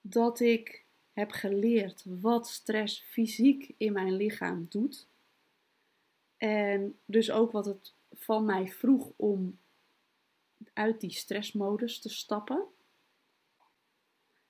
dat 0.00 0.40
ik 0.40 0.84
heb 1.12 1.30
geleerd 1.30 2.04
wat 2.20 2.48
stress 2.48 3.00
fysiek 3.00 3.74
in 3.76 3.92
mijn 3.92 4.16
lichaam 4.16 4.66
doet. 4.68 5.06
En 6.36 6.98
dus 7.04 7.30
ook 7.30 7.52
wat 7.52 7.64
het 7.64 7.94
van 8.12 8.44
mij 8.44 8.66
vroeg 8.66 9.12
om 9.16 9.58
uit 10.72 11.00
die 11.00 11.12
stressmodus 11.12 12.00
te 12.00 12.08
stappen. 12.08 12.64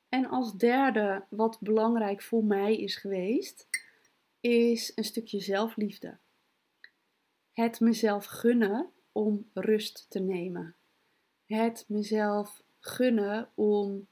En 0.08 0.26
als 0.26 0.56
derde, 0.56 1.24
wat 1.28 1.60
belangrijk 1.60 2.22
voor 2.22 2.44
mij 2.44 2.76
is 2.76 2.96
geweest, 2.96 3.68
is 4.40 4.92
een 4.94 5.04
stukje 5.04 5.40
zelfliefde. 5.40 6.18
Het 7.52 7.80
mezelf 7.80 8.24
gunnen 8.24 8.90
om 9.12 9.50
rust 9.52 10.06
te 10.08 10.20
nemen. 10.20 10.74
Het 11.46 11.84
mezelf 11.88 12.62
gunnen 12.78 13.48
om 13.54 14.06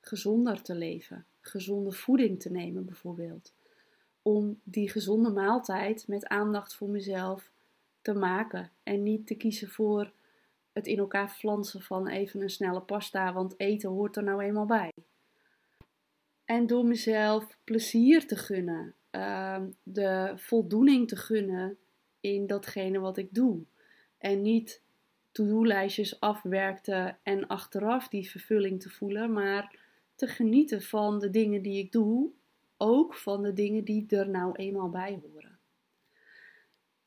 gezonder 0.00 0.62
te 0.62 0.74
leven, 0.74 1.26
gezonde 1.40 1.92
voeding 1.92 2.40
te 2.40 2.50
nemen 2.50 2.84
bijvoorbeeld. 2.84 3.54
Om 4.22 4.60
die 4.64 4.90
gezonde 4.90 5.30
maaltijd 5.30 6.08
met 6.08 6.26
aandacht 6.26 6.74
voor 6.74 6.88
mezelf 6.88 7.50
te 8.02 8.14
maken. 8.14 8.70
En 8.82 9.02
niet 9.02 9.26
te 9.26 9.34
kiezen 9.34 9.68
voor 9.68 10.12
het 10.72 10.86
in 10.86 10.98
elkaar 10.98 11.28
flansen 11.28 11.82
van 11.82 12.08
even 12.08 12.40
een 12.40 12.50
snelle 12.50 12.80
pasta, 12.80 13.32
want 13.32 13.54
eten 13.56 13.90
hoort 13.90 14.16
er 14.16 14.22
nou 14.22 14.42
eenmaal 14.42 14.66
bij. 14.66 14.92
En 16.44 16.66
door 16.66 16.84
mezelf 16.84 17.58
plezier 17.64 18.26
te 18.26 18.36
gunnen, 18.36 18.94
ehm, 19.10 19.70
de 19.82 20.32
voldoening 20.36 21.08
te 21.08 21.16
gunnen 21.16 21.78
in 22.20 22.46
datgene 22.46 22.98
wat 22.98 23.16
ik 23.16 23.34
doe. 23.34 23.64
En 24.18 24.42
niet 24.42 24.82
to-do-lijstjes 25.32 26.20
afwerkte 26.20 27.16
en 27.22 27.46
achteraf 27.46 28.08
die 28.08 28.30
vervulling 28.30 28.80
te 28.80 28.90
voelen, 28.90 29.32
maar 29.32 29.78
te 30.14 30.26
genieten 30.26 30.82
van 30.82 31.18
de 31.18 31.30
dingen 31.30 31.62
die 31.62 31.78
ik 31.78 31.92
doe, 31.92 32.30
ook 32.76 33.14
van 33.14 33.42
de 33.42 33.52
dingen 33.52 33.84
die 33.84 34.06
er 34.08 34.28
nou 34.28 34.52
eenmaal 34.56 34.90
bij 34.90 35.20
horen. 35.22 35.51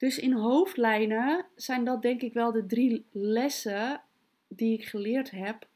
Dus 0.06 0.20
in 0.20 0.34
hoofdlijnen 0.34 1.46
zijn 1.56 1.84
dat 1.84 2.02
denk 2.02 2.22
ik 2.22 2.34
wel 2.34 2.52
de 2.52 2.66
drie 2.66 3.06
lessen 3.12 4.02
die 4.48 4.74
ik 4.74 4.86
geleerd 4.86 5.32
heb 5.32 5.68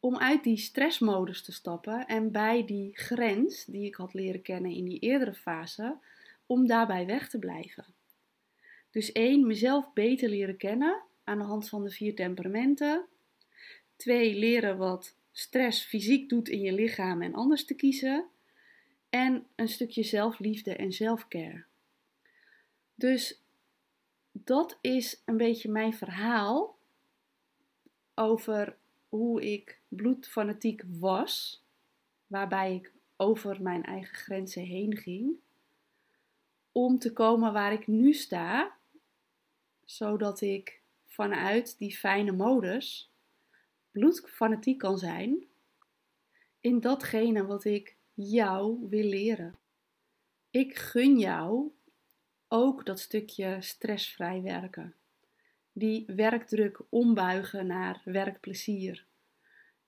om 0.00 0.16
uit 0.16 0.44
die 0.44 0.56
stressmodus 0.56 1.42
te 1.42 1.52
stappen 1.52 2.06
en 2.06 2.32
bij 2.32 2.64
die 2.66 2.90
grens 2.92 3.64
die 3.64 3.86
ik 3.86 3.94
had 3.94 4.14
leren 4.14 4.42
kennen 4.42 4.70
in 4.70 4.84
die 4.84 4.98
eerdere 4.98 5.34
fase, 5.34 5.96
om 6.46 6.66
daarbij 6.66 7.06
weg 7.06 7.28
te 7.28 7.38
blijven. 7.38 7.84
Dus 8.90 9.12
één, 9.12 9.46
mezelf 9.46 9.92
beter 9.92 10.28
leren 10.28 10.56
kennen 10.56 11.02
aan 11.24 11.38
de 11.38 11.44
hand 11.44 11.68
van 11.68 11.84
de 11.84 11.90
vier 11.90 12.14
temperamenten. 12.14 13.06
Twee, 13.96 14.34
leren 14.34 14.76
wat 14.76 15.14
stress 15.32 15.84
fysiek 15.84 16.28
doet 16.28 16.48
in 16.48 16.60
je 16.60 16.72
lichaam 16.72 17.22
en 17.22 17.34
anders 17.34 17.64
te 17.64 17.74
kiezen. 17.74 18.26
En 19.10 19.46
een 19.56 19.68
stukje 19.68 20.02
zelfliefde 20.02 20.76
en 20.76 20.92
zelfcare. 20.92 21.67
Dus 22.98 23.42
dat 24.32 24.78
is 24.80 25.22
een 25.24 25.36
beetje 25.36 25.70
mijn 25.70 25.94
verhaal 25.94 26.78
over 28.14 28.76
hoe 29.08 29.52
ik 29.52 29.80
bloedfanatiek 29.88 30.82
was, 30.98 31.64
waarbij 32.26 32.74
ik 32.74 32.92
over 33.16 33.62
mijn 33.62 33.84
eigen 33.84 34.14
grenzen 34.14 34.62
heen 34.62 34.96
ging, 34.96 35.36
om 36.72 36.98
te 36.98 37.12
komen 37.12 37.52
waar 37.52 37.72
ik 37.72 37.86
nu 37.86 38.12
sta, 38.12 38.76
zodat 39.84 40.40
ik 40.40 40.80
vanuit 41.06 41.78
die 41.78 41.96
fijne 41.96 42.32
modus 42.32 43.10
bloedfanatiek 43.90 44.78
kan 44.78 44.98
zijn 44.98 45.46
in 46.60 46.80
datgene 46.80 47.46
wat 47.46 47.64
ik 47.64 47.96
jou 48.14 48.88
wil 48.88 49.04
leren. 49.04 49.58
Ik 50.50 50.76
gun 50.76 51.18
jou 51.18 51.76
ook 52.48 52.86
dat 52.86 53.00
stukje 53.00 53.56
stressvrij 53.60 54.42
werken. 54.42 54.94
Die 55.72 56.04
werkdruk 56.06 56.80
ombuigen 56.88 57.66
naar 57.66 58.00
werkplezier. 58.04 59.06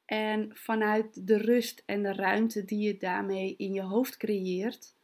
En 0.04 0.56
vanuit 0.56 1.26
de 1.26 1.36
rust 1.36 1.82
en 1.86 2.02
de 2.02 2.12
ruimte 2.12 2.64
die 2.64 2.78
je 2.78 2.96
daarmee 2.96 3.54
in 3.56 3.72
je 3.72 3.82
hoofd 3.82 4.16
creëert, 4.16 4.94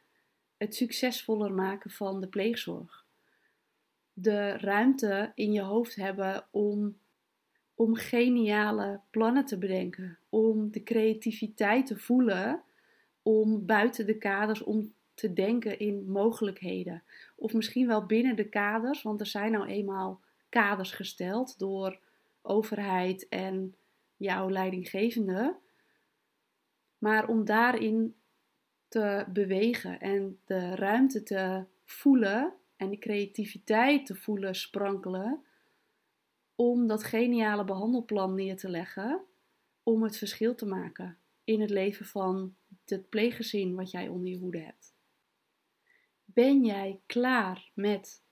het 0.57 0.75
succesvoller 0.75 1.53
maken 1.53 1.91
van 1.91 2.21
de 2.21 2.27
pleegzorg. 2.27 3.05
De 4.13 4.57
ruimte 4.57 5.33
in 5.35 5.53
je 5.53 5.61
hoofd 5.61 5.95
hebben 5.95 6.47
om, 6.51 6.99
om 7.75 7.95
geniale 7.95 9.01
plannen 9.11 9.45
te 9.45 9.59
bedenken, 9.59 10.19
om 10.29 10.71
de 10.71 10.83
creativiteit 10.83 11.87
te 11.87 11.99
voelen, 11.99 12.63
om 13.23 13.67
buiten 13.67 14.07
de 14.07 14.19
kaders 14.19 14.63
om 14.63 14.95
te 15.17 15.33
denken 15.33 15.79
in 15.79 16.11
mogelijkheden. 16.11 17.03
Of 17.37 17.53
misschien 17.53 17.87
wel 17.87 18.07
binnen 18.07 18.37
de 18.37 18.49
kaders, 18.49 19.03
want 19.03 19.21
er 19.21 19.27
zijn 19.27 19.53
nou 19.53 19.67
eenmaal 19.67 20.21
kaders 20.49 20.93
gesteld 20.93 21.59
door 21.59 21.99
overheid 22.43 23.29
en 23.29 23.75
jouw 24.17 24.51
leidinggevende. 24.51 25.57
Maar 26.99 27.29
om 27.29 27.45
daarin 27.45 28.15
te 28.89 29.25
bewegen 29.29 30.01
en 30.01 30.39
de 30.45 30.75
ruimte 30.75 31.23
te 31.23 31.65
voelen 31.85 32.53
en 32.77 32.91
de 32.91 32.99
creativiteit 32.99 34.07
te 34.07 34.15
voelen 34.15 34.55
sprankelen, 34.55 35.45
om 36.55 36.87
dat 36.87 37.05
geniale 37.05 37.65
behandelplan 37.65 38.35
neer 38.35 38.57
te 38.57 38.69
leggen, 38.69 39.21
om 39.83 40.03
het 40.03 40.17
verschil 40.17 40.55
te 40.55 40.67
maken 40.67 41.19
in 41.45 41.61
het 41.61 41.71
leven 41.71 42.07
van 42.07 42.55
het 42.85 43.09
pleeggezin 43.09 43.75
wat 43.75 43.91
jij 43.91 44.09
onder 44.09 44.31
je 44.31 44.39
hoede 44.39 44.59
hebt. 44.59 44.96
Ben 46.37 46.65
jij 46.65 47.01
klaar 47.07 47.71
met 47.75 48.23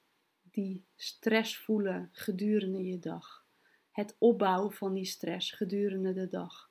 die 0.43 0.85
stress 0.97 1.59
voelen 1.59 2.09
gedurende 2.13 2.85
je 2.85 2.99
dag? 2.99 3.47
Het 3.91 4.17
opbouwen 4.19 4.73
van 4.73 4.95
die 4.95 5.05
stress 5.05 5.51
gedurende 5.51 6.13
de 6.13 6.29
dag? 6.29 6.71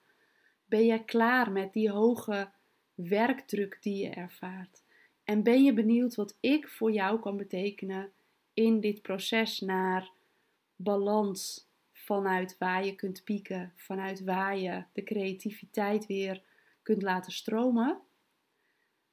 Ben 0.66 0.86
jij 0.86 1.04
klaar 1.04 1.52
met 1.52 1.74
die 1.74 1.90
hoge 1.90 2.52
werkdruk 2.94 3.78
die 3.82 4.04
je 4.04 4.10
ervaart? 4.10 4.84
En 5.24 5.44
ben 5.44 5.64
je 5.64 5.74
benieuwd 5.74 6.16
wat 6.16 6.38
ik 6.40 6.68
voor 6.68 6.92
jou 6.92 7.20
kan 7.20 7.38
betekenen 7.38 8.12
in 8.54 8.80
dit 8.80 9.02
proces 9.02 9.60
naar 9.60 10.12
balans 10.76 11.70
vanuit 11.92 12.58
waar 12.58 12.86
je 12.86 12.96
kunt 12.96 13.24
pieken, 13.24 13.74
vanuit 13.76 14.24
waar 14.24 14.58
je 14.58 14.84
de 14.92 15.04
creativiteit 15.04 16.06
weer 16.06 16.44
kunt 16.82 17.02
laten 17.02 17.32
stromen? 17.32 18.02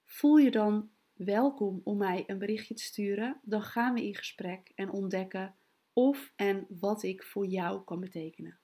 Voel 0.04 0.36
je 0.36 0.50
dan 0.50 0.90
welkom 1.24 1.80
om 1.84 1.96
mij 1.96 2.24
een 2.26 2.38
berichtje 2.38 2.74
te 2.74 2.82
sturen. 2.82 3.40
Dan 3.42 3.62
gaan 3.62 3.94
we 3.94 4.04
in 4.06 4.14
gesprek 4.14 4.72
en 4.74 4.90
ontdekken 4.90 5.54
of 5.92 6.32
en 6.36 6.66
wat 6.68 7.02
ik 7.02 7.22
voor 7.22 7.46
jou 7.46 7.84
kan 7.84 8.00
betekenen. 8.00 8.58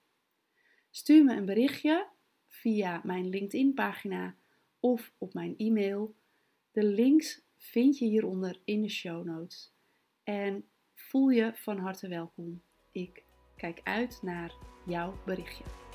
Stuur 0.89 1.23
me 1.23 1.35
een 1.35 1.45
berichtje 1.45 2.07
via 2.47 3.01
mijn 3.03 3.29
LinkedIn-pagina 3.29 4.35
of 4.79 5.13
op 5.17 5.33
mijn 5.33 5.57
e-mail. 5.57 6.15
De 6.71 6.83
links 6.83 7.41
vind 7.57 7.97
je 7.97 8.05
hieronder 8.05 8.59
in 8.63 8.81
de 8.81 8.89
show 8.89 9.25
notes. 9.25 9.73
En 10.23 10.65
voel 10.93 11.29
je 11.29 11.51
van 11.55 11.77
harte 11.77 12.07
welkom. 12.07 12.61
Ik 12.91 13.23
kijk 13.55 13.81
uit 13.83 14.19
naar 14.21 14.53
jouw 14.85 15.17
berichtje. 15.25 15.86